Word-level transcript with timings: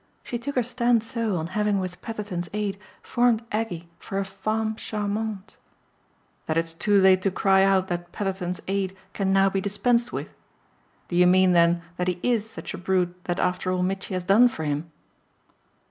She 0.23 0.39
took 0.39 0.55
her 0.55 0.63
stand 0.63 1.03
so 1.03 1.35
on 1.35 1.45
having 1.53 1.77
with 1.77 2.01
Petherton's 2.01 2.49
aid 2.53 2.79
formed 3.03 3.43
Aggie 3.51 3.87
for 3.99 4.17
a 4.17 4.25
femme 4.25 4.75
charmante" 4.75 5.57
"That 6.47 6.57
it's 6.57 6.73
too 6.73 6.99
late 6.99 7.21
to 7.21 7.29
cry 7.29 7.61
out 7.61 7.87
that 7.89 8.11
Petherton's 8.11 8.63
aid 8.67 8.97
can 9.13 9.31
now 9.31 9.47
be 9.51 9.61
dispensed 9.61 10.11
with? 10.11 10.33
Do 11.09 11.15
you 11.15 11.27
mean 11.27 11.51
then 11.51 11.83
that 11.97 12.07
he 12.07 12.19
IS 12.23 12.49
such 12.49 12.73
a 12.73 12.79
brute 12.79 13.15
that 13.25 13.39
after 13.39 13.71
all 13.71 13.83
Mitchy 13.83 14.15
has 14.15 14.23
done 14.23 14.47
for 14.47 14.63
him 14.63 14.91